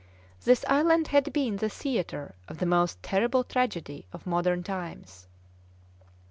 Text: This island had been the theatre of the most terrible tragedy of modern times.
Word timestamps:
This 0.45 0.65
island 0.67 1.09
had 1.09 1.31
been 1.31 1.57
the 1.57 1.69
theatre 1.69 2.33
of 2.47 2.57
the 2.57 2.65
most 2.65 3.03
terrible 3.03 3.43
tragedy 3.43 4.07
of 4.11 4.25
modern 4.25 4.63
times. 4.63 5.27